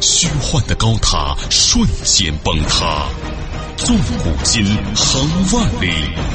[0.00, 3.08] 虚幻的高塔瞬间崩塌，
[3.76, 4.64] 纵古今，
[4.94, 5.90] 横万里，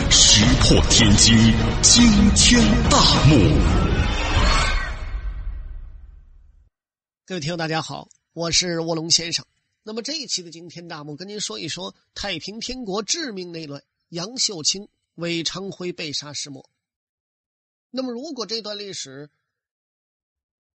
[0.10, 1.36] 石破天惊，
[1.82, 2.04] 惊
[2.36, 3.36] 天大幕。
[7.26, 9.46] 各位听友，大家好，我是卧龙先生。
[9.84, 16.70] 那么这一期的惊天大幕，跟您说一说太平天国致命内乱，杨秀清、韦昌辉被杀始末。
[17.90, 19.30] 那么，如果这段历史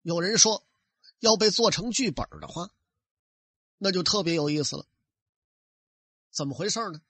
[0.03, 0.65] 有人说，
[1.25, 2.71] 要被做成剧本的话，
[3.79, 4.85] 那就特别有意思了。
[6.31, 7.01] 怎么回事呢？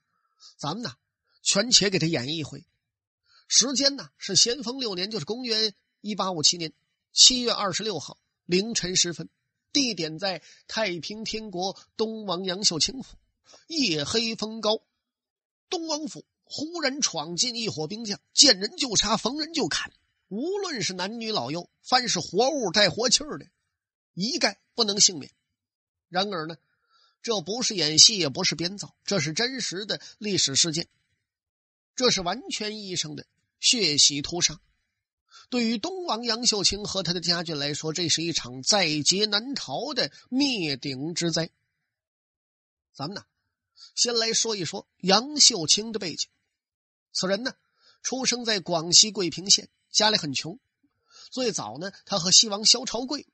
[0.56, 0.94] 咱们呢，
[1.42, 2.64] 全且给他演绎一回。
[3.48, 6.72] 时间呢是咸丰六年，就是公元一八五七年
[7.12, 8.16] 七月二十六号
[8.46, 9.28] 凌晨时分。
[9.72, 13.16] 地点在太平天国东王杨秀清府。
[13.66, 14.80] 夜黑风高，
[15.68, 19.92] 东王府忽然闯进一伙兵将，见人就杀，逢人就砍。
[20.28, 23.46] 无论是男女老幼，凡是活物带活气儿的。
[24.14, 25.32] 一概不能幸免。
[26.08, 26.56] 然而呢，
[27.22, 30.88] 这不是演戏，也不是编造，这是真实的历史事件。
[31.96, 33.26] 这是完全意义上的
[33.60, 34.60] 血洗屠杀。
[35.50, 41.50] 对于东王杨秀清和他的家眷来说，这是一场在劫难逃的灭顶之灾。
[42.92, 43.24] 咱们呢，
[43.94, 46.28] 先来说一说杨秀清的背景。
[47.12, 47.54] 此人呢，
[48.02, 50.58] 出生在广西桂平县，家里很穷。
[51.30, 53.26] 最早呢，他和西王萧朝贵。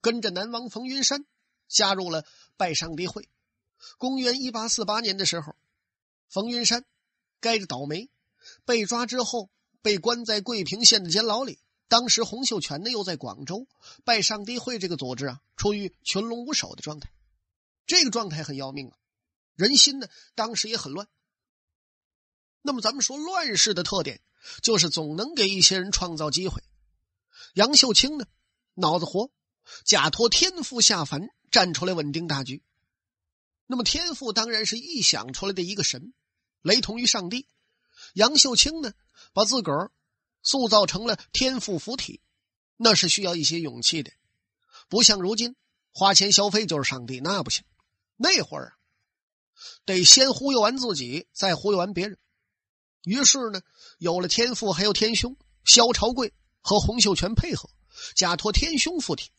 [0.00, 1.26] 跟着南王冯云山
[1.68, 2.24] 加入了
[2.56, 3.28] 拜上帝会。
[3.98, 5.56] 公元一八四八年的时候，
[6.28, 6.84] 冯云山
[7.40, 8.10] 该着倒霉，
[8.64, 9.50] 被抓之后
[9.82, 11.60] 被关在桂平县的监牢里。
[11.88, 13.66] 当时洪秀全呢又在广州，
[14.04, 17.10] 拜上帝会这个组织啊处于群龙无首的状态，
[17.86, 18.96] 这个状态很要命啊，
[19.54, 21.08] 人心呢当时也很乱。
[22.62, 24.20] 那么咱们说乱世的特点
[24.62, 26.62] 就是总能给一些人创造机会。
[27.54, 28.26] 杨秀清呢
[28.74, 29.30] 脑子活。
[29.84, 32.62] 假托天父下凡，站出来稳定大局。
[33.66, 36.12] 那么天父当然是臆想出来的一个神，
[36.62, 37.46] 雷同于上帝。
[38.14, 38.92] 杨秀清呢，
[39.32, 39.92] 把自个儿
[40.42, 42.20] 塑造成了天父附体，
[42.76, 44.10] 那是需要一些勇气的。
[44.88, 45.54] 不像如今
[45.92, 47.64] 花钱消费就是上帝，那不行。
[48.16, 48.74] 那会儿，
[49.84, 52.18] 得先忽悠完自己，再忽悠完别人。
[53.04, 53.62] 于是呢，
[53.98, 57.70] 有了天父，还有天兄萧朝贵和洪秀全配合，
[58.16, 59.30] 假托天兄附体。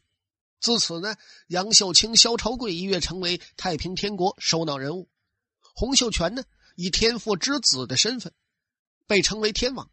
[0.61, 1.15] 自此呢，
[1.47, 5.09] 杨秀清、萧朝贵一跃成为太平天国首脑人物。
[5.73, 6.43] 洪秀全呢，
[6.75, 8.31] 以天父之子的身份，
[9.07, 9.87] 被称为天王；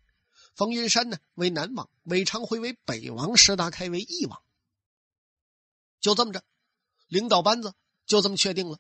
[0.54, 4.42] 冯云山呢为南王，韦昌辉为北王，石达开为义王。
[6.00, 6.44] 就这么着，
[7.06, 7.72] 领导班子
[8.06, 8.78] 就这么确定了。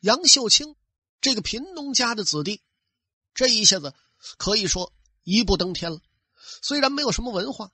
[0.00, 0.74] 杨秀清
[1.20, 2.60] 这个贫农家的子弟，
[3.34, 3.94] 这一下子
[4.36, 4.92] 可以说
[5.22, 6.00] 一步登天了。
[6.60, 7.70] 虽然没有什么文化，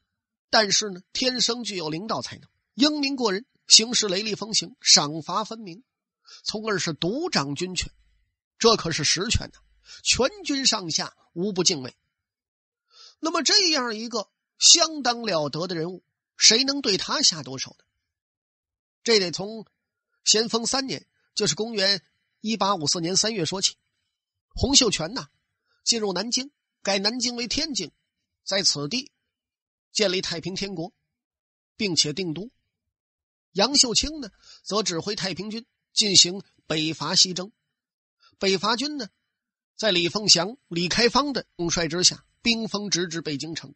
[0.51, 2.51] 但是呢，天生具有领导才能。
[2.77, 5.83] 英明过人，行事雷厉风行，赏罚分明，
[6.45, 7.91] 从而是独掌军权，
[8.59, 9.59] 这可是实权呐！
[10.03, 11.97] 全军上下无不敬畏。
[13.19, 14.29] 那么这样一个
[14.59, 16.05] 相当了得的人物，
[16.37, 17.85] 谁能对他下毒手呢？
[19.03, 19.65] 这得从
[20.23, 22.03] 咸丰三年，就是公元
[22.43, 23.77] 一八五四年三月说起。
[24.51, 25.31] 洪秀全呐，
[25.83, 26.51] 进入南京，
[26.83, 27.91] 改南京为天津，
[28.45, 29.11] 在此地
[29.93, 30.93] 建立太平天国，
[31.79, 32.51] 并且定都。
[33.57, 34.29] 杨秀清呢，
[34.63, 37.53] 则指挥太平军进行北伐西征。
[38.39, 39.09] 北伐军呢，
[39.77, 43.75] 在李凤祥、李开芳的统帅之下，兵锋直指北京城。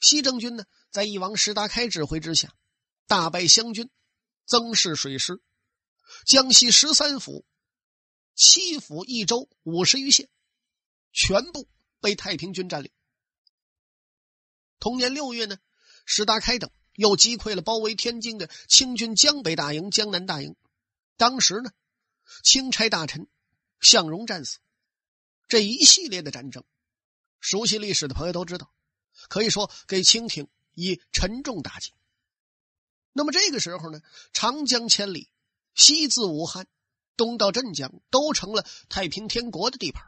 [0.00, 2.54] 西征军呢，在翼王石达开指挥之下，
[3.08, 3.90] 大败湘军，
[4.46, 5.42] 增势水师。
[6.24, 7.44] 江西十三府、
[8.36, 10.28] 七府一州五十余县，
[11.12, 11.68] 全部
[12.00, 12.92] 被太平军占领。
[14.78, 15.58] 同年六月呢，
[16.06, 16.70] 石达开等。
[17.02, 20.54] 又击溃了包围天津的清军江北大营、江南大营。
[21.16, 21.72] 当时呢，
[22.44, 23.26] 钦差大臣
[23.80, 24.58] 向荣战死。
[25.48, 26.62] 这一系列的战争，
[27.40, 28.72] 熟悉历史的朋友都知道，
[29.28, 31.92] 可以说给清廷以沉重打击。
[33.12, 34.00] 那么这个时候呢，
[34.32, 35.28] 长江千里，
[35.74, 36.68] 西自武汉，
[37.16, 40.06] 东到镇江，都成了太平天国的地盘。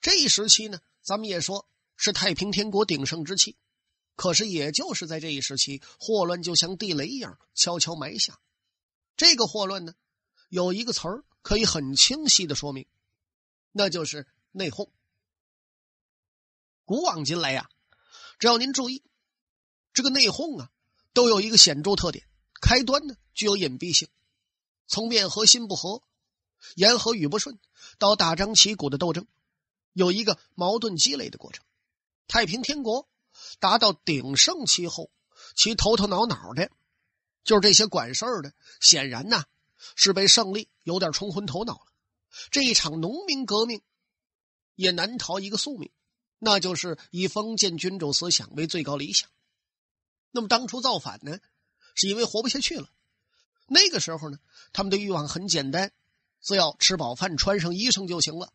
[0.00, 3.56] 这一时期呢，咱们也说是太平天国鼎盛之期。
[4.16, 8.38] 可是，也就是在这一时期，霍乱就像地雷一样悄悄埋下。
[9.16, 9.94] 这个霍乱呢，
[10.48, 12.86] 有一个词儿可以很清晰的说明，
[13.72, 14.90] 那就是内讧。
[16.84, 17.68] 古往今来呀，
[18.38, 19.02] 只要您注意，
[19.92, 20.70] 这个内讧啊，
[21.12, 22.28] 都有一个显著特点：
[22.60, 24.08] 开端呢具有隐蔽性，
[24.86, 26.02] 从面和心不和、
[26.76, 27.58] 言和语不顺，
[27.98, 29.26] 到大张旗鼓的斗争，
[29.92, 31.64] 有一个矛盾积累的过程。
[32.28, 33.08] 太平天国
[33.58, 35.10] 达到鼎盛期后，
[35.56, 36.70] 其头头脑脑的，
[37.44, 39.44] 就是这些管事儿的，显然呐
[39.96, 41.86] 是被胜利有点冲昏头脑了。
[42.50, 43.82] 这一场农民革命
[44.74, 45.90] 也难逃一个宿命。
[46.40, 49.30] 那就是以封建君主思想为最高理想。
[50.30, 51.38] 那么当初造反呢，
[51.94, 52.90] 是因为活不下去了。
[53.66, 54.38] 那个时候呢，
[54.74, 55.90] 他们的欲望很简单，
[56.42, 58.52] 只要吃饱饭、穿上衣裳就行了，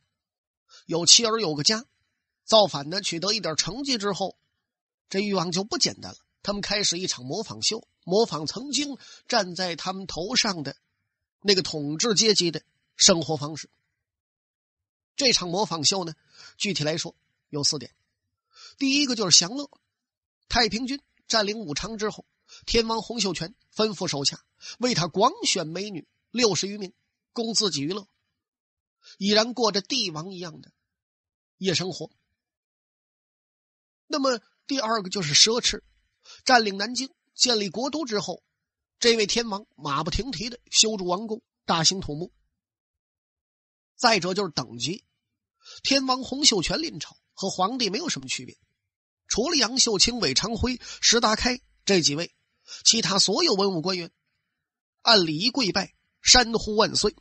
[0.86, 1.84] 有妻儿有个家。
[2.44, 4.38] 造反呢，取得一点成绩之后，
[5.10, 6.18] 这欲望就不简单了。
[6.42, 8.98] 他们开始一场模仿秀，模仿曾经
[9.28, 10.78] 站在他们头上的
[11.42, 12.64] 那个统治阶级的
[12.96, 13.70] 生活方式。
[15.16, 16.14] 这场模仿秀呢，
[16.58, 17.16] 具体来说。
[17.50, 17.96] 有四点，
[18.78, 19.72] 第一个就是享乐。
[20.48, 22.24] 太平军占领武昌之后，
[22.68, 24.46] 天王洪秀全吩咐手下
[24.78, 26.94] 为他广选美女六十余名，
[27.34, 28.08] 供自己娱乐，
[29.18, 30.72] 已然过着帝王一样的
[31.58, 32.12] 夜生活。
[34.06, 35.82] 那么第二个就是奢侈。
[36.46, 38.44] 占领南京、建立国都之后，
[39.00, 42.32] 这位天王马不停蹄的修筑王宫、大兴土木。
[43.98, 45.04] 再者就是等级，
[45.82, 47.18] 天王洪秀全临朝。
[47.34, 48.58] 和皇帝没有什么区别，
[49.30, 52.36] 除了杨秀清、韦昌辉、石达开这几位，
[52.84, 54.12] 其他所有文武官员
[55.04, 57.16] 按礼仪跪拜、山呼万岁。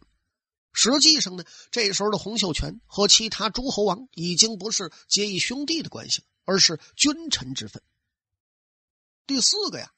[0.72, 7.82] 实际上呢，这时候的洪秀全和其他诸侯王已经不是结义兄弟的关系了，而是君臣之分。
[9.26, 9.92] 第四个呀，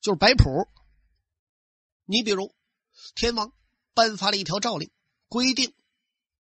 [0.00, 0.66] 就是摆谱。
[2.04, 2.52] 你比如，
[3.14, 3.52] 天王
[3.94, 4.90] 颁发了一条诏令，
[5.28, 5.72] 规定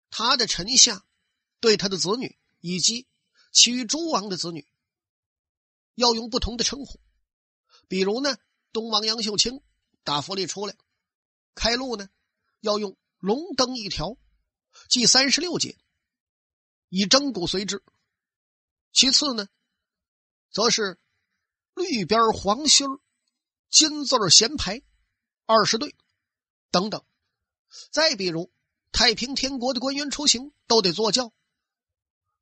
[0.10, 1.06] 他的臣下
[1.60, 2.40] 对他的子女。
[2.68, 3.06] 以及
[3.52, 4.68] 其余诸王的子女
[5.94, 7.00] 要用不同的称呼，
[7.88, 8.40] 比如呢，
[8.72, 9.62] 东王杨秀清
[10.04, 10.76] 打福里出来
[11.54, 12.10] 开路呢，
[12.62, 14.18] 要用龙灯一条，
[14.90, 15.78] 记三十六节，
[16.90, 17.84] 以征骨随之。
[18.96, 19.50] 其次呢，
[20.52, 20.98] 则是
[21.74, 22.88] 绿边黄心
[23.70, 24.82] 金字衔牌
[25.46, 25.94] 二十对
[26.72, 27.04] 等等。
[27.92, 28.50] 再比如，
[28.94, 31.34] 太平天国的官员出行都得坐轿。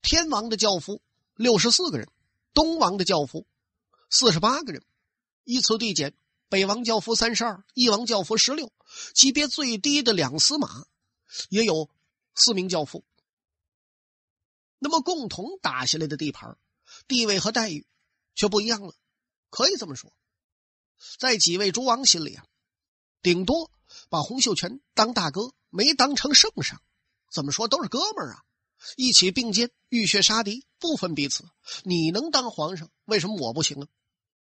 [0.04, 1.02] 天王的轿夫
[1.34, 2.08] 六十四个人，
[2.54, 3.48] 东王的轿夫
[4.12, 4.86] 四十八个人，
[5.46, 6.16] 依次递减。
[6.50, 8.72] 北王轿夫三十二，翼王轿夫十六，
[9.16, 10.86] 级别最低的两司马
[11.50, 11.90] 也有
[12.36, 13.04] 四名轿夫。
[14.84, 16.58] 那么共同打下来的地盘，
[17.08, 17.88] 地位和待遇
[18.36, 18.94] 却不一样了。
[19.50, 20.14] 可以这么说，
[21.18, 22.46] 在几位诸王心里啊，
[23.22, 23.72] 顶多
[24.10, 26.82] 把洪秀全当大哥，没当成圣上。
[27.32, 28.44] 怎么说都是哥们儿啊。
[28.98, 31.46] 一起并肩，浴血杀敌，不分彼此。
[31.84, 33.88] 你能当皇上，为什么我不行啊？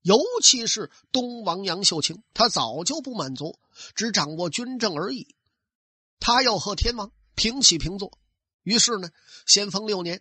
[0.00, 3.58] 尤其是东王杨秀清，他早就不满足，
[3.94, 5.36] 只掌握军政而已。
[6.18, 8.18] 他要和天王平起平坐。
[8.64, 9.10] 于是呢，
[9.46, 10.20] 咸丰六年，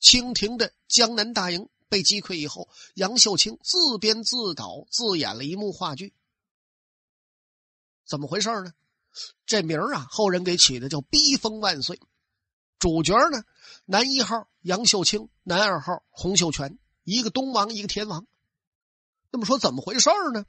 [0.00, 6.12] 清廷的江南大营被击溃以后，杨秀清自编自导自演了一幕话剧。
[8.04, 8.72] 怎么回事呢？
[9.44, 12.00] 这名啊，后人给起的叫“逼封万岁”。
[12.78, 13.44] 主角呢，
[13.84, 18.26] 男一号杨秀清，男二号洪秀全，一个东王，一个天王。
[19.30, 20.46] 那么说怎么回事呢？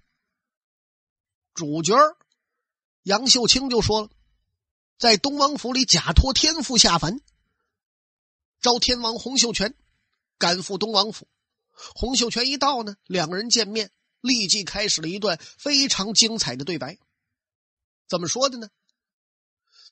[1.53, 1.93] 主角
[3.03, 4.09] 杨秀清就说了，
[5.01, 7.21] 在东王府里假托天父下凡，
[8.59, 9.73] 招天王洪秀全
[10.37, 11.27] 赶赴东王府。
[11.95, 13.89] 洪秀全一到呢，两个人见面，
[14.19, 16.99] 立即开始了一段非常精彩的对白。
[18.07, 18.69] 怎么说的呢？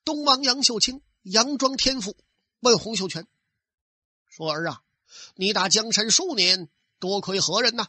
[0.04, 2.16] 东王杨秀清佯装天父。
[2.60, 3.28] 问洪秀全
[4.28, 4.84] 说：“儿啊，
[5.34, 7.88] 你打江山数年，多亏何人呐？”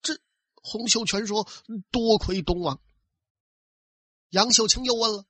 [0.00, 0.18] 这
[0.54, 1.46] 洪秀全说
[1.92, 2.80] ：“多亏东王。”
[4.30, 5.26] 杨秀清又问了，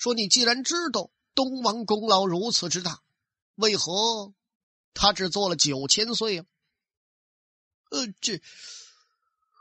[0.00, 3.02] 说：“你既然知道东王功劳如此之大，
[3.56, 4.32] 为何
[4.94, 6.44] 他只做了九千岁呀？”
[7.92, 8.40] 呃，这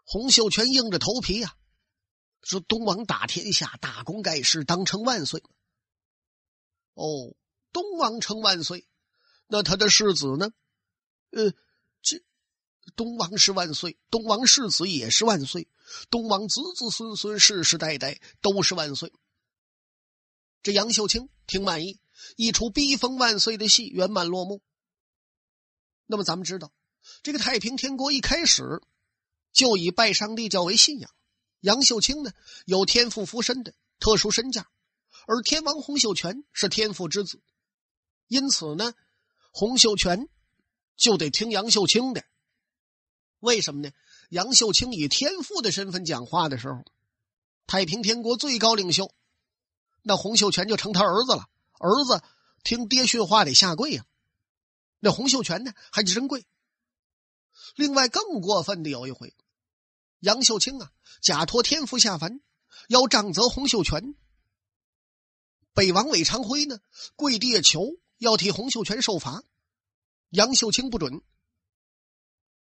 [0.05, 1.57] 洪秀全硬着头皮呀，
[2.41, 5.43] 说：“东王打天下，大功盖世，当成万岁。”
[6.95, 7.35] 哦，
[7.73, 8.87] 东王称万岁，
[9.47, 10.51] 那他的世子呢？
[11.31, 11.51] 呃，
[12.01, 12.23] 这
[12.95, 15.67] 东王是万岁，东王世子也是万岁，
[16.09, 19.11] 东王子子孙孙世世代代都是万岁。
[20.61, 21.99] 这杨秀清挺满意，
[22.35, 24.61] 一出逼疯万岁的戏圆满落幕。
[26.05, 26.71] 那么咱们知道，
[27.23, 28.81] 这个太平天国一开始
[29.51, 31.09] 就以拜上帝教为信仰。
[31.61, 32.31] 杨秀清呢，
[32.65, 34.69] 有天赋附身的特殊身价。
[35.27, 37.41] 而天王洪秀全是天父之子，
[38.27, 38.93] 因此呢，
[39.51, 40.27] 洪秀全
[40.95, 42.23] 就得听杨秀清的。
[43.39, 43.91] 为什么呢？
[44.29, 46.83] 杨秀清以天父的身份讲话的时候，
[47.67, 49.13] 太平天国最高领袖，
[50.01, 51.49] 那洪秀全就成他儿子了。
[51.79, 52.21] 儿子
[52.63, 54.05] 听爹训话得下跪呀，
[54.99, 56.45] 那洪秀全呢还真跪。
[57.75, 59.35] 另外更过分的有一回，
[60.19, 60.91] 杨秀清啊
[61.21, 62.41] 假托天父下凡，
[62.87, 64.15] 要杖责洪秀全。
[65.73, 66.79] 北王韦昌辉呢
[67.15, 69.43] 跪地求要替洪秀全受罚，
[70.29, 71.21] 杨秀清不准。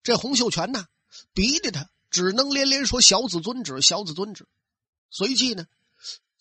[0.03, 0.88] 这洪秀全呐，
[1.34, 4.48] 逼得他只能连连说“小子遵旨，小子遵旨”，
[5.10, 5.68] 随即呢，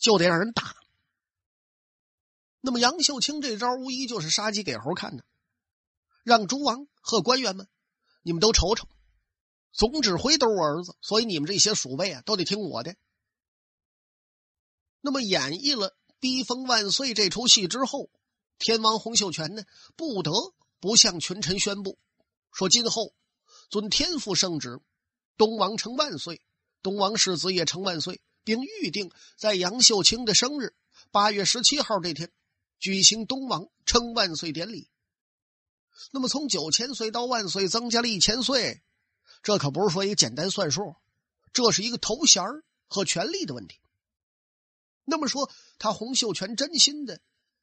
[0.02, 0.76] 就得让人打。
[2.60, 5.24] 那么杨秀清这招无疑就是杀鸡给猴看的，
[6.22, 7.66] 让诸王和官员们，
[8.20, 8.86] 你们都瞅瞅，
[9.72, 12.94] 总指挥都是我儿子，所以你们这些鼠辈啊，都得听我的。
[15.00, 15.96] 那么演绎了。
[16.20, 18.08] 逼封万岁这出戏之后，
[18.56, 19.64] 天王洪秀全呢
[19.96, 20.30] 不得
[20.78, 21.98] 不向群臣宣布，
[22.52, 23.12] 说今后
[23.68, 24.78] 遵天父圣旨，
[25.36, 26.40] 东王称万岁，
[26.80, 30.74] 东王世子也称万岁，并预定在杨秀清的生日
[31.10, 32.30] 八月十七号这天
[32.78, 34.88] 举行东王称万岁典礼。
[36.10, 38.82] 那么从九千岁到万岁，增加了一千岁，
[39.42, 40.96] 这可不是说一个简单算数，
[41.52, 42.42] 这是一个头衔
[42.88, 43.78] 和权力的问题。
[45.04, 47.20] 那么说，他洪秀全真心的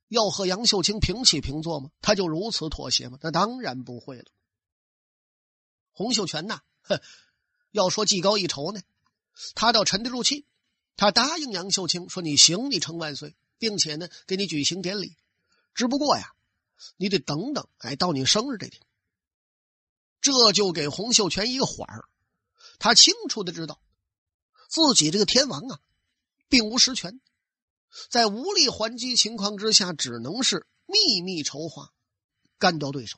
[0.08, 1.90] 要和杨秀清平起平坐吗？
[2.02, 3.18] 他就如此妥协吗？
[3.22, 4.26] 那当然不会了。
[5.92, 7.02] 洪秀全呐，哼，
[7.72, 8.82] 要说技高一筹呢，
[9.56, 10.46] 他倒沉得住气。
[11.00, 15.15] 他答应杨秀清说：“你行，你称万岁，并且呢，给你举行典礼。
[15.74, 16.34] 只不过呀，
[16.98, 18.82] 你得等等，哎，到你生日这天。”
[20.20, 22.10] 这就给洪秀全一个缓儿。
[22.79, 23.82] 他清楚的知道，
[24.68, 25.79] 自己这个天王啊，
[26.50, 27.22] 并无实权。
[28.10, 31.94] 在无力还击情况之下，只能是秘密筹划，
[32.58, 33.18] 干掉对手。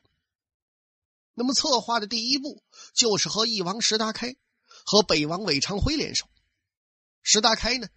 [1.33, 2.61] 那么策划的第一步
[2.93, 4.35] 就是和翼王石达开
[4.85, 6.27] 和北王韦昌辉联手。
[7.23, 7.87] 石达开呢，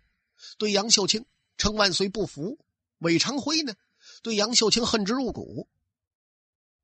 [0.58, 1.24] 对杨秀清
[1.56, 2.58] 称万岁不服；
[2.98, 3.74] 韦昌辉呢，
[4.22, 5.68] 对杨秀清恨之入骨。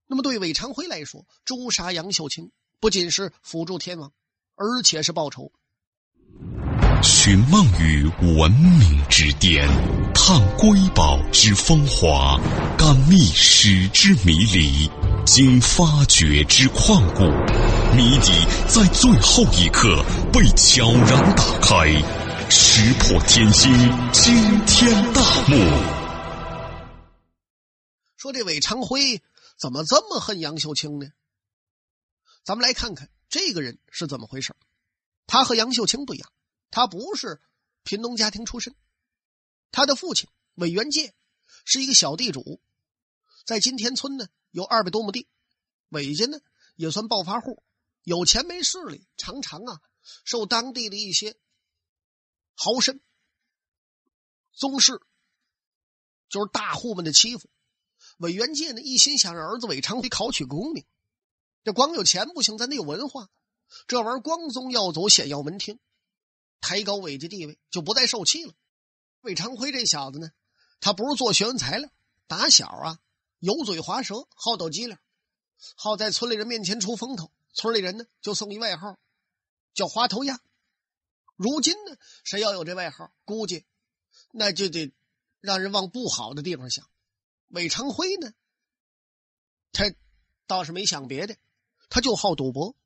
[0.07, 4.13] 那么对韦昌辉来说，诛杀杨秀清不仅是辅助天王，
[4.57, 5.53] 而且是报仇。
[7.03, 8.05] 寻梦于
[8.37, 9.67] 文明之巅，
[10.15, 12.39] 探瑰宝之风华，
[12.77, 14.91] 感历史之迷离，
[15.25, 17.23] 经发掘之旷古，
[17.97, 18.33] 谜底
[18.69, 21.87] 在最后一刻被悄然打开，
[22.53, 23.73] 石破天惊，
[24.13, 25.55] 惊天大幕。
[28.17, 29.23] 说这韦长辉
[29.57, 31.07] 怎么这么恨杨秀清呢？
[32.43, 34.57] 咱们来看看这个人是怎么回事。
[35.29, 36.33] 他和杨秀清不一样。
[36.73, 37.41] 他不是
[37.85, 38.75] 贫农家庭出身，
[39.71, 41.15] 他的父亲韦元介
[41.65, 42.61] 是一个小地主，
[43.45, 45.29] 在金田村呢有二百多亩地，
[45.89, 46.39] 韦家呢
[46.75, 47.63] 也算暴发户，
[48.03, 49.81] 有钱没势力，常常啊
[50.25, 51.37] 受当地的一些
[52.63, 53.01] 豪绅、
[54.53, 55.01] 宗室，
[56.29, 57.49] 就是大户们的欺负。
[58.19, 60.85] 韦元介呢一心想让儿子韦长辉考取功名，
[61.65, 63.31] 这光有钱不行，咱得有文化，
[63.87, 65.79] 这玩意儿光宗耀祖，显耀门庭。
[66.61, 68.53] 抬高韦家地位，就不再受气了。
[69.23, 70.31] 韦长辉这小子呢，
[70.81, 71.89] 他不是做学问材料，
[72.27, 72.99] 打小啊
[73.39, 74.99] 油嘴滑舌，好斗机灵，
[75.77, 77.33] 好在村里人面前出风头。
[77.55, 78.99] 村里人呢就送一外号，
[79.73, 80.39] 叫花头鸭。
[81.41, 83.65] 如今呢，谁要有这外号，估计
[84.31, 84.93] 那就得
[85.41, 86.87] 让人往不好的地方想。
[87.49, 88.35] 韦昌辉呢，
[89.73, 89.91] 他
[90.47, 91.39] 倒是没想别的，
[91.89, 92.77] 他就好赌博。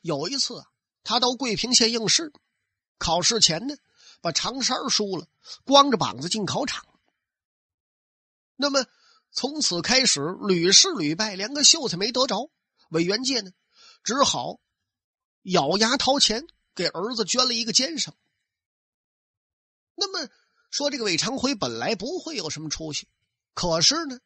[0.00, 0.70] 有一次啊，
[1.02, 2.32] 他到桂平县应试。
[2.98, 3.74] 考试前呢，
[4.20, 5.26] 把长衫输了，
[5.64, 6.86] 光着膀子进考场。
[8.54, 8.86] 那么
[9.32, 12.48] 从此开始屡试屡败，连个秀才没得着。
[12.90, 13.50] 韦元介呢，
[14.04, 14.60] 只好
[15.42, 18.14] 咬牙掏钱给儿子捐了一个监生。
[19.94, 20.28] 那么
[20.70, 23.08] 说这个韦长辉本来不会有什么出息，
[23.54, 24.18] 可是呢，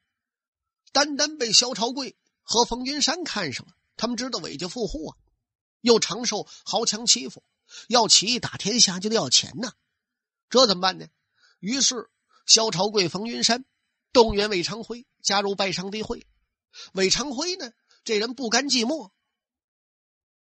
[0.92, 5.16] 单单被萧朝贵和冯云山看上了，他们知道韦家富户啊，
[5.82, 7.44] 又常受豪强欺负。
[7.88, 9.74] 要起义打天下就得要钱呐，
[10.48, 11.06] 这怎么办呢？
[11.60, 12.08] 于是
[12.46, 13.66] 萧朝贵、冯云山
[14.10, 16.26] 动员韦长辉加入拜上帝会。
[16.94, 17.70] 韦长辉呢，
[18.04, 19.10] 这人不甘寂寞，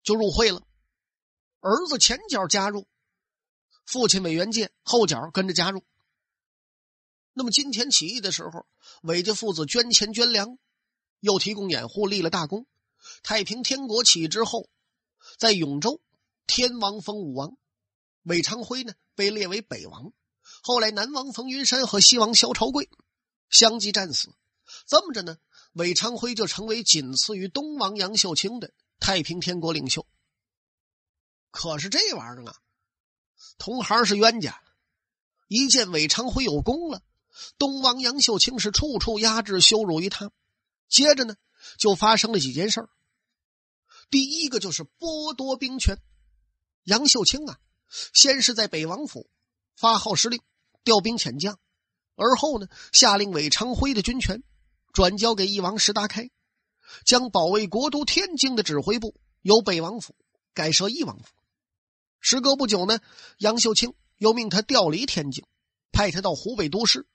[0.04, 0.62] 就入会了。
[1.68, 2.88] 儿子前脚加入，
[3.86, 5.84] 父亲韦元介后脚跟着加入。
[7.34, 8.66] 那么金田起义的时候，
[9.02, 10.58] 韦家父子捐钱捐粮，
[11.20, 12.66] 又提供掩护，立了大功。
[13.22, 14.70] 太平天国起义之后，
[15.38, 16.02] 在永州。
[16.50, 17.58] 天王封武王，
[18.24, 20.14] 韦昌辉呢被列为北王，
[20.64, 22.90] 后来南王冯云山和西王萧朝贵
[23.50, 24.34] 相继战死，
[24.86, 25.38] 这么着呢，
[25.74, 30.08] 韦昌辉就成为仅次于东王杨秀清的太平天国领袖。
[31.52, 32.56] 可是这玩意儿啊，
[33.58, 34.62] 同行是冤家，
[35.48, 37.02] 一见韦昌辉有功了，
[37.58, 40.32] 东王杨秀清是处处压制羞辱于他。
[40.88, 41.36] 接着呢，
[41.78, 42.90] 就发生了几件事儿。
[44.10, 46.02] 第一个就是剥夺兵权，
[46.84, 47.60] 杨秀清啊，
[48.14, 49.30] 先是在北王府
[49.76, 50.40] 发号施令。
[50.84, 51.60] 调兵遣将，
[52.16, 54.42] 而后呢，下令韦昌辉的军权
[54.94, 56.30] 转交给翼王石达开，
[57.04, 60.16] 将保卫国都天津的指挥部由北王府
[60.58, 61.26] 改设义王府。
[62.20, 63.00] 时隔不久呢，
[63.38, 65.46] 杨秀清又命他调离天津，
[65.92, 67.08] 派他到湖北都师。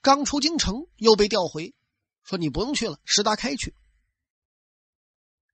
[0.00, 1.74] 刚出京城，又被调回，
[2.22, 3.74] 说你不用去了，石达开去。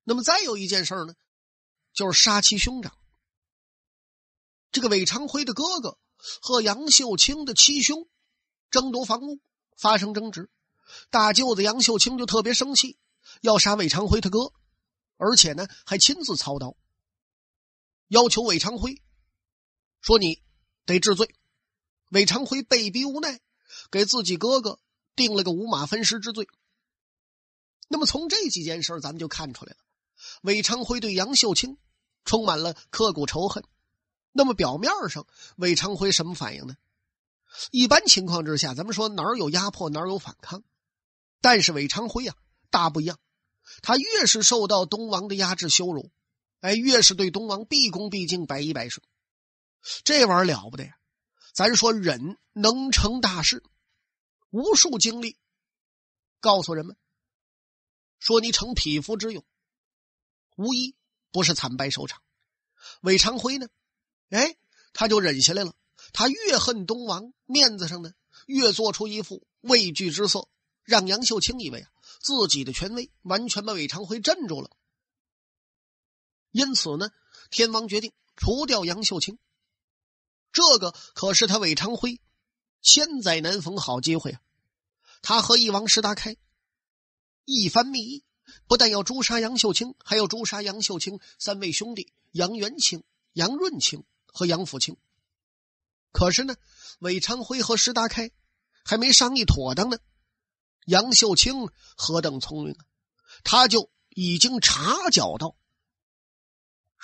[0.02, 1.14] 那么再有一件事呢，
[1.94, 2.94] 就是杀其兄长，
[4.70, 5.96] 这个韦昌辉的哥哥。
[6.40, 8.08] 和杨秀清的七兄
[8.70, 9.40] 争夺房屋，
[9.76, 10.48] 发生争执，
[11.10, 12.96] 大舅子杨秀清就特别生气，
[13.42, 14.50] 要杀韦昌辉他哥，
[15.18, 16.78] 而且呢还亲自操刀，
[18.14, 19.02] 要求韦昌辉
[20.00, 20.40] 说你
[20.86, 21.34] 得治罪。
[22.10, 23.40] 韦昌辉被逼无奈，
[23.90, 24.78] 给自己哥哥
[25.16, 26.46] 定了个五马分尸之罪。
[27.88, 29.78] 那么从这几件事咱们就看出来了，
[30.42, 31.76] 韦昌辉对杨秀清
[32.24, 33.64] 充满了刻骨仇恨。
[34.30, 36.76] 那么表面上，韦昌辉什么反应呢？
[37.72, 40.62] 一般情况之下，咱们说哪有压迫哪有反抗，
[41.40, 42.36] 但是韦昌辉啊，
[42.70, 43.18] 大不一样。
[43.82, 46.12] 他越是受到东王的压制羞辱，
[46.64, 49.06] 哎，越是对东王毕恭毕敬、百依百顺。
[50.02, 50.96] 这玩意儿了不得呀！
[51.52, 53.62] 咱说忍能成大事，
[54.48, 55.36] 无数经历
[56.40, 56.96] 告诉人们，
[58.18, 59.44] 说你逞匹夫之勇，
[60.56, 60.96] 无一
[61.30, 62.22] 不是惨败收场。
[63.02, 63.68] 韦昌辉呢？
[64.30, 64.56] 哎，
[64.94, 65.74] 他就忍下来了。
[66.14, 68.14] 他越恨东王，面子上呢
[68.46, 70.48] 越做出一副畏惧之色，
[70.82, 71.90] 让杨秀清以为啊
[72.22, 74.70] 自己的权威完全把韦长辉镇住了。
[76.54, 77.10] 因此呢，
[77.50, 79.38] 天王决定除掉杨秀清。
[80.52, 82.20] 这个可是他韦昌辉
[82.80, 84.40] 千载难逢好机会啊！
[85.20, 86.36] 他和翼王石达开
[87.44, 88.24] 一番密议，
[88.66, 94.04] 不但要诛杀杨秀清，还要诛杀杨秀清三位兄弟杨元清、杨润清。
[94.36, 94.96] 和杨福清，
[96.10, 96.56] 可是呢，
[96.98, 98.32] 韦昌辉和石达开
[98.84, 99.98] 还没商议妥当呢。
[100.86, 102.82] 杨秀清何等聪明啊，
[103.44, 105.54] 他就已经察觉到，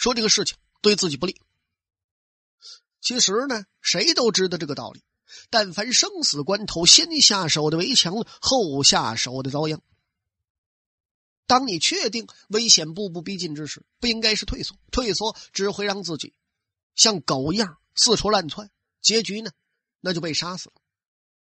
[0.01, 1.43] 说这个事情对自己不利。
[3.03, 5.03] 其实呢，谁都知道这个道理，
[5.51, 9.83] 但凡生死关头，先下手的为强，后下手的遭殃。
[11.47, 16.33] 当你确定危险步步逼近之时，不应该是退缩，退缩只会让自己。
[16.95, 18.71] 像狗一样四处乱窜，
[19.03, 19.51] 结局呢，
[20.01, 20.77] 那就被杀死了。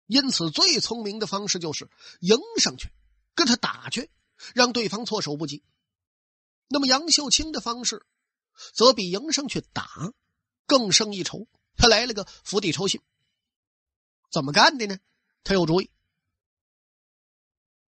[0.06, 1.90] 因此，最聪明的方式就是
[2.20, 2.92] 迎上去，
[3.34, 4.12] 跟他打去，
[4.54, 5.64] 让对方措手不及。
[6.68, 8.06] 那么，杨秀清的方式，
[8.74, 10.14] 则比迎上去打
[10.66, 11.48] 更胜一筹。
[11.76, 13.02] 他来了个釜底抽薪。
[14.32, 14.98] 怎么干的呢？
[15.44, 15.90] 他有主意。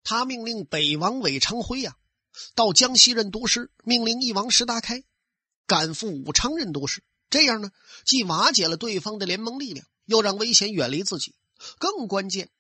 [0.02, 1.96] 他命令北王韦昌辉呀，
[2.54, 5.04] 到江西任都师；命令义王石达开
[5.66, 7.02] 赶赴武昌任都师。
[7.30, 7.70] 这样呢，
[8.04, 11.34] 既瓦解了对方的联盟力量，又让危险远离自己。
[11.78, 12.50] 更关键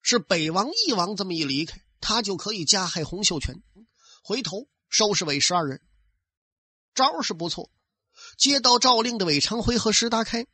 [0.00, 3.62] 是，北王、义王这么一离开，他就可以加害洪秀全，
[4.22, 5.82] 回头收拾韦氏二人。
[6.96, 7.70] 招是不错。
[8.36, 10.46] 接到诏令的韦昌辉和石达开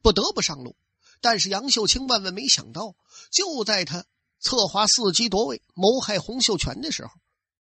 [0.00, 0.76] 不得不上路，
[1.20, 2.94] 但是杨秀清万万没想到，
[3.30, 4.06] 就在他
[4.38, 7.12] 策划伺机夺位、谋害洪秀全的时候，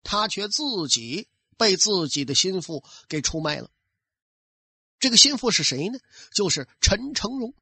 [0.03, 3.71] 他却自己被自己的心腹给出卖了。
[4.99, 5.99] 这个心腹是谁呢？
[6.35, 7.55] 就是陈成荣。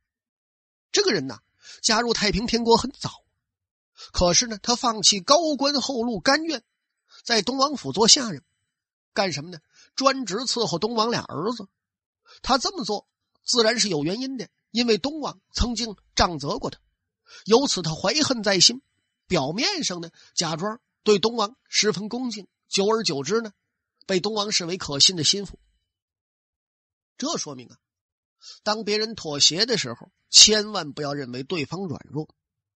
[0.90, 1.38] 这个人呐，
[1.80, 3.24] 加入太平天国很早，
[4.12, 6.64] 可是呢，他放弃高官厚禄，甘愿
[7.22, 8.42] 在东王府做下人，
[9.12, 9.60] 干什么呢？
[9.94, 11.68] 专职伺候东王俩儿子。
[12.42, 13.06] 他这么做
[13.44, 16.80] 自然是有原因的，因为东王曾经杖责过他，
[17.44, 18.82] 由此他怀恨在心。
[19.26, 23.52] 表面上呢，假装对东王十分恭敬，久而久之呢，
[24.06, 25.58] 被东王视为可信的心腹。
[27.16, 27.76] 这说明啊，
[28.62, 32.28] 当别人妥协的时候，千万不要认为对方软弱，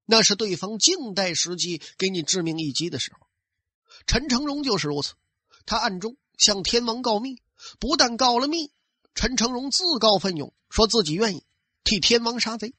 [0.07, 3.26] 那是对方静待时机给你致命一击的时候。
[4.07, 5.14] 陈成荣就是如此，
[5.66, 7.42] 他暗中向天王告密，
[7.79, 8.72] 不但告了密，
[9.14, 11.44] 陈成荣自告奋勇，说自己愿意
[11.85, 12.72] 替天王杀贼。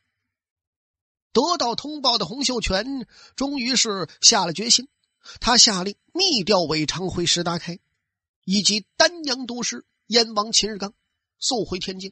[1.32, 4.88] 得到通报的洪秀全终于是下了决心，
[5.39, 7.80] 他下令密调韦昌辉、石达开，
[8.45, 10.95] 以及丹阳都师燕王秦日刚。
[11.38, 12.12] 速回天津，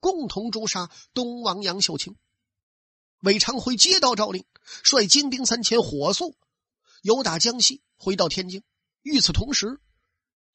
[0.00, 2.16] 共同诛杀东王杨秀清。
[3.20, 4.44] 韦昌辉接到诏令，
[4.84, 6.36] 率精兵三千，火速
[7.02, 8.62] 由打江西回到天津。
[9.02, 9.80] 与此同时，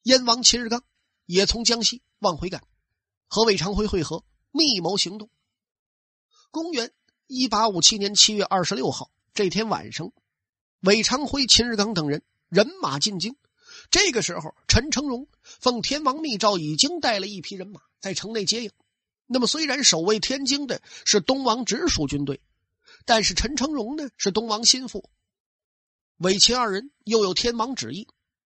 [0.08, 0.82] 燕王秦日刚
[1.26, 2.64] 也从江西往回赶，
[3.26, 5.28] 和韦昌辉会合，密谋行动。
[6.50, 6.94] 公元
[7.26, 10.10] 一八五七年七月二十六号这天晚上，
[10.80, 13.36] 韦昌辉、秦日刚等人人马进京。
[13.90, 18.72] 这个时候，陈成荣奉天王密诏，已经带了一批人马在城内接应。
[19.26, 22.40] 那么，虽然守卫天津的是东王直属军队。
[23.04, 25.10] 但是陈成荣呢是东王心腹，
[26.16, 28.08] 韦秦二人又有天王旨意，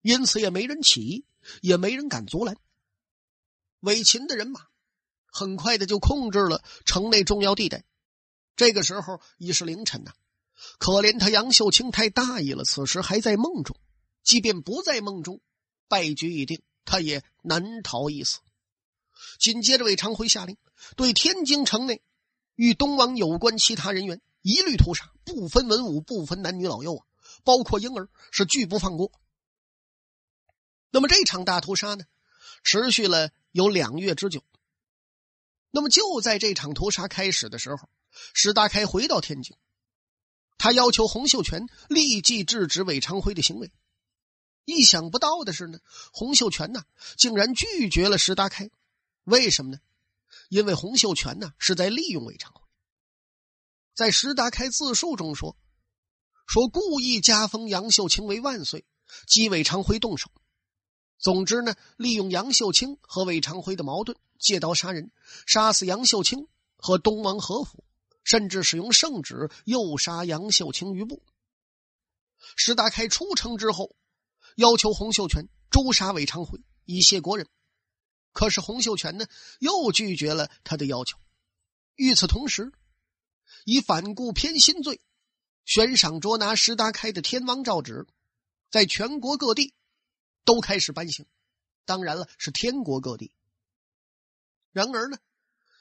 [0.01, 1.25] 因此也没人起义，
[1.61, 2.57] 也没人敢阻拦。
[3.81, 4.67] 韦秦的人马
[5.27, 7.85] 很快的就控制了城内重要地带。
[8.57, 10.13] 这个时候已是凌晨呐，
[10.79, 13.77] 可怜他杨秀清太大意了，此时还在梦中，
[14.23, 15.41] 即便不在梦中，
[15.89, 18.41] 败局已定，他也难逃一死。
[19.39, 20.59] 紧接着，韦长辉下令，
[20.97, 22.03] 对天津城内
[22.55, 24.21] 与东王有关其他人员。
[24.43, 27.05] 一律屠杀，不分文武，不分男女老幼啊，
[27.45, 29.13] 包括婴儿是拒不放过。
[30.91, 32.05] 那么这场大屠杀呢，
[32.65, 34.45] 持续了有两月之久。
[35.71, 37.89] 那么就在这场屠杀开始的时候，
[38.35, 39.57] 石达开回到天津，
[40.59, 43.73] 他要求洪秀全立即制止韦昌辉的行为。
[44.65, 45.79] 意想不到的是呢，
[46.13, 46.85] 洪秀全呢
[47.17, 48.69] 竟然拒绝了石达开。
[49.25, 49.79] 为什么呢？
[50.49, 52.61] 因为洪秀全呢是在利用韦昌辉。
[53.95, 55.57] 在石达开自述中说
[56.47, 58.85] ：“说故意加封杨秀清为万岁，
[59.29, 60.31] 激韦昌辉动手。
[61.21, 65.13] 总之呢，利用杨秀清和韦长辉的矛盾，借刀杀人，
[65.47, 67.85] 杀死杨秀清和东王和府，
[68.25, 71.23] 甚至使用圣旨诱杀杨秀清于部。
[72.57, 73.95] 石达开出城之后，
[74.57, 77.47] 要求洪秀全诛杀韦长辉，以谢国人。
[78.33, 79.27] 可是洪秀全呢，
[79.59, 81.19] 又拒绝了他的要求。
[81.97, 82.73] 与此同时。”
[83.65, 85.01] 以反顾偏心罪，
[85.65, 88.07] 悬赏捉拿石达开的天王诏旨，
[88.71, 89.75] 在全国各地
[90.45, 91.27] 都开始颁行。
[91.85, 93.33] 当然了，是天国各地。
[94.73, 95.19] 然而呢，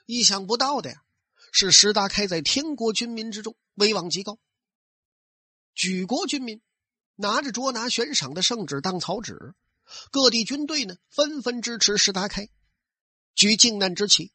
[0.06, 1.04] 意想不到的呀，
[1.52, 4.40] 是石达开在天国军民之中威望极高。
[5.76, 6.62] 举国军民
[7.16, 9.54] 拿着捉拿悬赏的圣旨当草纸，
[10.12, 12.50] 各地军队呢纷纷支持石达开，
[13.36, 14.32] 举靖难之旗。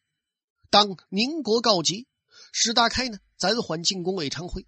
[0.71, 2.07] 当宁国告急，
[2.53, 3.19] 石达开呢？
[3.37, 4.65] 暂缓进攻韦昌辉，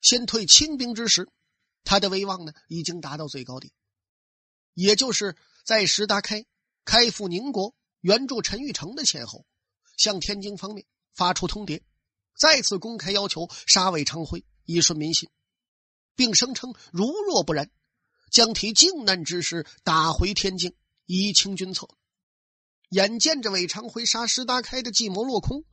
[0.00, 1.28] 先退清兵之时，
[1.82, 3.72] 他的威望呢已经达到最高点。
[4.74, 6.44] 也就是在石达开
[6.84, 9.46] 开赴宁国援助陈玉成的前后，
[9.96, 10.84] 向天津方面
[11.14, 11.80] 发出通牒，
[12.36, 15.30] 再次公开要求杀韦昌辉，以顺民心，
[16.14, 17.70] 并声称如若不然，
[18.30, 20.74] 将提靖难之师打回天津，
[21.06, 21.88] 以清军策。
[22.90, 25.64] 眼见着韦昌辉杀石达开的计谋落空。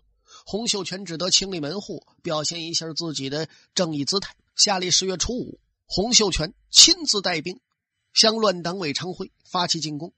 [0.45, 4.33] 洪秀全只得清理门户，表现一下自己的正义姿态。
[4.55, 7.59] 下历十月初五，洪秀全亲自带兵
[8.13, 10.13] 向乱党韦昌辉发起进攻。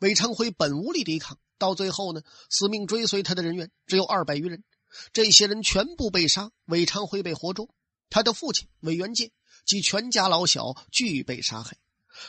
[0.00, 4.64] 韦昌辉本无力抵抗，到最后呢，死命追随他的人员只有二百余人，
[5.12, 7.68] 这些人全部被杀，韦昌辉被活捉，
[8.10, 9.32] 他的父亲韦元介
[9.64, 11.76] 及全家老小俱被杀害，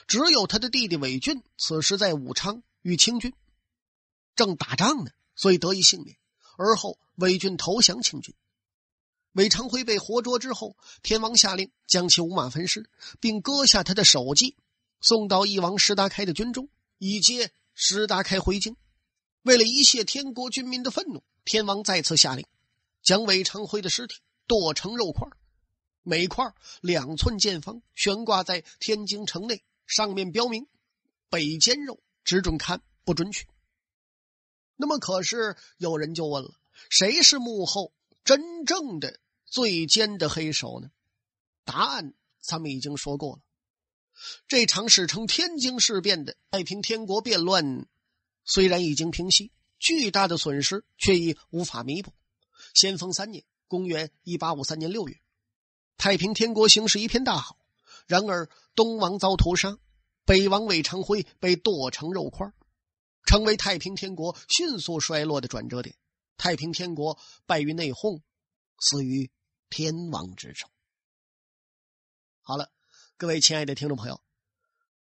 [0.08, 3.34] 只有他的弟弟韦俊此时在武昌与清军
[4.36, 6.18] 正打仗呢，所以得以幸免。
[6.58, 8.34] 而后，韦俊投降清军。
[9.34, 12.90] 韦昌辉被活捉之后，天王下令将其五马分尸，
[13.20, 14.56] 并割下他的首级，
[15.02, 18.76] 送到义王石达开的军中，以接石达开回京。
[19.44, 22.46] 为了一泄天国军民的愤怒，天王再次下令，
[23.04, 25.28] 将韦昌辉的尸体剁成肉块，
[26.02, 26.46] 每块
[26.82, 30.68] 两寸见方，悬挂在天津城内，上面标明
[31.30, 33.48] ：“北煎肉，只准看，不准取。”
[34.78, 36.52] 那么，可是有人就问了：
[36.90, 40.90] 谁是幕后真正的最奸的黑手呢？
[41.64, 43.44] 答案咱们已经说过了。
[44.48, 47.88] 这场史称天津事变的太平天国变乱，
[48.44, 52.14] 虽然已经平息，巨大的损失却已无法弥补。
[52.74, 55.20] 先锋三年（公元1853年6月），
[55.98, 57.58] 太平天国形势一片大好。
[58.08, 59.78] 然而，东王遭屠杀，
[60.26, 62.52] 北王韦昌辉被剁成肉块。
[63.26, 65.96] 成为太平天国迅速衰落的转折点，
[66.38, 68.22] 太平天国败于内讧，
[68.80, 69.32] 死于
[69.72, 70.70] 天王之手。
[72.42, 72.72] 好了，
[73.18, 74.20] 各位亲爱的听众朋友，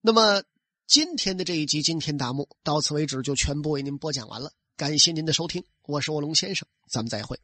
[0.00, 0.44] 那么
[0.86, 4.52] 今天的这一集惊天大幕到此为止，就全部为您播讲完了。
[4.76, 7.40] 感谢您的收听，我是卧龙先生，咱们再会。